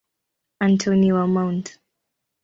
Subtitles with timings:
[0.59, 1.79] Antoni wa Mt.